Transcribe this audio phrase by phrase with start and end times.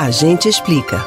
[0.00, 1.06] A gente explica.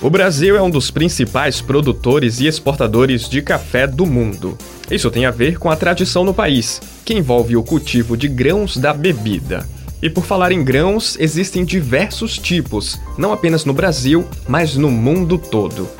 [0.00, 4.56] O Brasil é um dos principais produtores e exportadores de café do mundo.
[4.90, 8.78] Isso tem a ver com a tradição no país, que envolve o cultivo de grãos
[8.78, 9.68] da bebida.
[10.00, 15.36] E por falar em grãos, existem diversos tipos, não apenas no Brasil, mas no mundo
[15.36, 15.90] todo.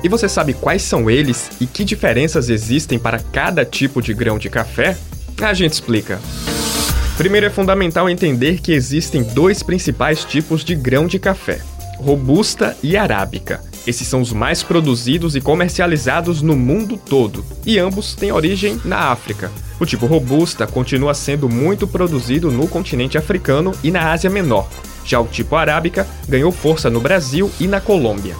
[0.00, 4.38] E você sabe quais são eles e que diferenças existem para cada tipo de grão
[4.38, 4.96] de café?
[5.42, 6.20] A gente explica.
[7.16, 11.60] Primeiro é fundamental entender que existem dois principais tipos de grão de café:
[11.96, 13.62] robusta e arábica.
[13.86, 19.10] Esses são os mais produzidos e comercializados no mundo todo, e ambos têm origem na
[19.12, 19.52] África.
[19.78, 24.68] O tipo robusta continua sendo muito produzido no continente africano e na Ásia Menor.
[25.04, 28.34] Já o tipo arábica ganhou força no Brasil e na Colômbia.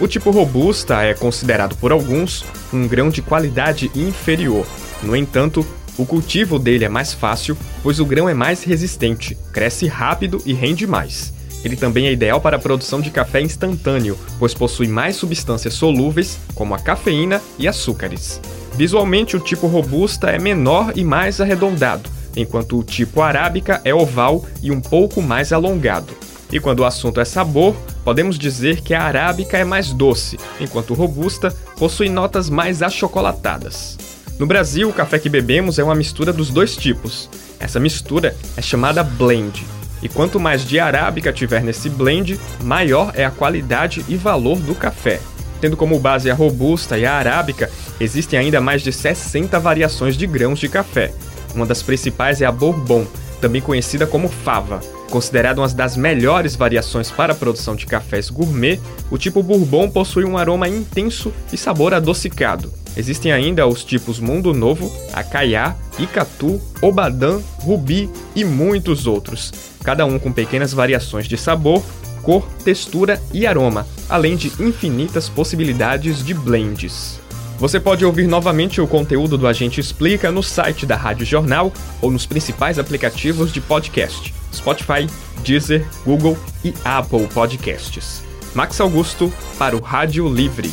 [0.00, 4.66] O tipo robusta é considerado por alguns um grão de qualidade inferior.
[5.02, 5.64] No entanto,
[5.98, 10.52] o cultivo dele é mais fácil, pois o grão é mais resistente, cresce rápido e
[10.52, 11.34] rende mais.
[11.64, 16.38] Ele também é ideal para a produção de café instantâneo, pois possui mais substâncias solúveis,
[16.54, 18.40] como a cafeína e açúcares.
[18.74, 24.46] Visualmente, o tipo robusta é menor e mais arredondado, enquanto o tipo arábica é oval
[24.62, 26.14] e um pouco mais alongado.
[26.52, 30.90] E quando o assunto é sabor, podemos dizer que a arábica é mais doce, enquanto
[30.92, 33.98] o robusta possui notas mais achocolatadas.
[34.38, 37.28] No Brasil, o café que bebemos é uma mistura dos dois tipos.
[37.58, 39.66] Essa mistura é chamada blend.
[40.00, 44.76] E quanto mais de arábica tiver nesse blend, maior é a qualidade e valor do
[44.76, 45.20] café.
[45.60, 50.24] Tendo como base a robusta e a arábica, existem ainda mais de 60 variações de
[50.24, 51.12] grãos de café.
[51.52, 53.08] Uma das principais é a Bourbon,
[53.40, 54.78] também conhecida como fava.
[55.10, 58.78] Considerada uma das melhores variações para a produção de cafés gourmet,
[59.10, 62.77] o tipo Bourbon possui um aroma intenso e sabor adocicado.
[62.98, 69.52] Existem ainda os tipos Mundo Novo, Acaiá, Icatu, Obadã, Rubi e muitos outros,
[69.84, 71.80] cada um com pequenas variações de sabor,
[72.22, 77.20] cor, textura e aroma, além de infinitas possibilidades de blends.
[77.56, 81.72] Você pode ouvir novamente o conteúdo do Agente Explica no site da Rádio Jornal
[82.02, 85.06] ou nos principais aplicativos de podcast: Spotify,
[85.44, 88.22] Deezer, Google e Apple Podcasts.
[88.54, 90.70] Max Augusto para o Rádio Livre.